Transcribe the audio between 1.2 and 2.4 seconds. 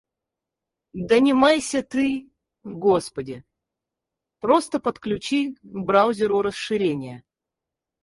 не майся ты,